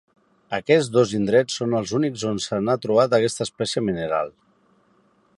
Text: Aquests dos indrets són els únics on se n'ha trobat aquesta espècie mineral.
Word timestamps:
Aquests 0.57 0.87
dos 0.93 1.11
indrets 1.17 1.57
són 1.59 1.75
els 1.79 1.91
únics 1.99 2.23
on 2.31 2.41
se 2.45 2.59
n'ha 2.63 2.77
trobat 2.85 3.13
aquesta 3.17 3.47
espècie 3.49 3.85
mineral. 3.91 4.33